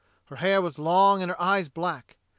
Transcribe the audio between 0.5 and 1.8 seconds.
was long and her eyes